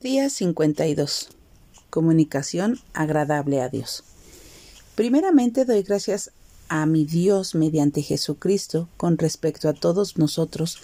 [0.00, 1.28] Día 52.
[1.90, 4.04] Comunicación agradable a Dios.
[4.94, 6.30] Primeramente doy gracias
[6.68, 10.78] a mi Dios mediante Jesucristo con respecto a todos nosotros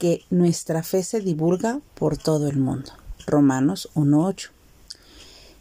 [0.00, 2.90] que nuestra fe se divulga por todo el mundo.
[3.24, 4.50] Romanos 1.8.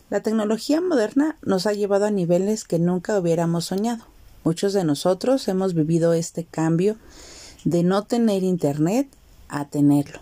[0.10, 4.04] La tecnología moderna nos ha llevado a niveles que nunca hubiéramos soñado.
[4.44, 6.98] Muchos de nosotros hemos vivido este cambio
[7.64, 9.08] de no tener Internet
[9.48, 10.20] a tenerlo,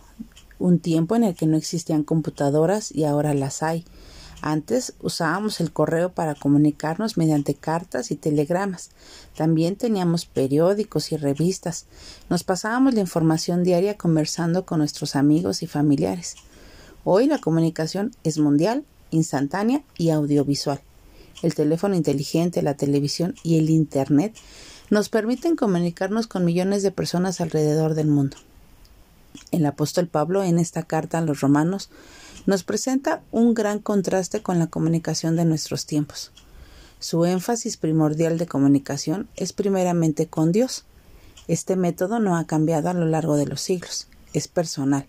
[0.62, 3.86] un tiempo en el que no existían computadoras y ahora las hay.
[4.41, 8.89] Antes usábamos el correo para comunicarnos mediante cartas y telegramas.
[9.36, 11.86] También teníamos periódicos y revistas.
[12.30, 16.36] Nos pasábamos la información diaria conversando con nuestros amigos y familiares.
[17.03, 20.81] Hoy la comunicación es mundial, instantánea y audiovisual.
[21.44, 24.36] El teléfono inteligente, la televisión y el Internet
[24.89, 28.38] nos permiten comunicarnos con millones de personas alrededor del mundo.
[29.52, 31.89] El apóstol Pablo en esta carta a los romanos
[32.45, 36.31] nos presenta un gran contraste con la comunicación de nuestros tiempos.
[37.00, 40.86] Su énfasis primordial de comunicación es primeramente con Dios.
[41.47, 44.08] Este método no ha cambiado a lo largo de los siglos.
[44.33, 45.08] Es personal,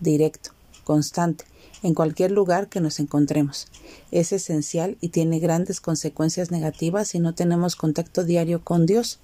[0.00, 0.50] directo,
[0.84, 1.44] constante,
[1.82, 3.68] en cualquier lugar que nos encontremos.
[4.10, 9.20] Es esencial y tiene grandes consecuencias negativas si no tenemos contacto diario con Dios.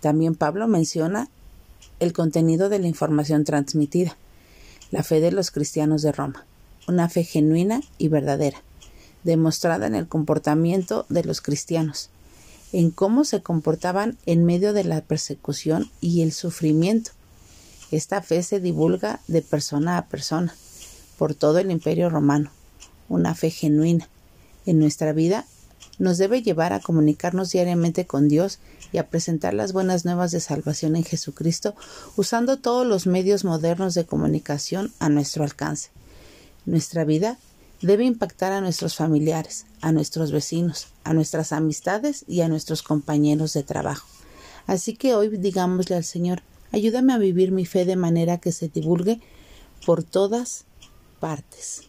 [0.00, 1.30] También Pablo menciona
[2.00, 4.16] el contenido de la información transmitida,
[4.90, 6.44] la fe de los cristianos de Roma,
[6.88, 8.62] una fe genuina y verdadera,
[9.24, 12.10] demostrada en el comportamiento de los cristianos,
[12.72, 17.12] en cómo se comportaban en medio de la persecución y el sufrimiento.
[17.90, 20.54] Esta fe se divulga de persona a persona
[21.18, 22.50] por todo el imperio romano,
[23.08, 24.08] una fe genuina.
[24.66, 25.46] En nuestra vida
[25.98, 28.58] nos debe llevar a comunicarnos diariamente con Dios
[28.92, 31.74] y a presentar las buenas nuevas de salvación en Jesucristo
[32.16, 35.90] usando todos los medios modernos de comunicación a nuestro alcance.
[36.64, 37.38] Nuestra vida
[37.82, 43.52] debe impactar a nuestros familiares, a nuestros vecinos, a nuestras amistades y a nuestros compañeros
[43.52, 44.06] de trabajo.
[44.66, 46.42] Así que hoy digámosle al Señor,
[46.72, 49.20] ayúdame a vivir mi fe de manera que se divulgue
[49.84, 50.64] por todas
[51.20, 51.82] partes.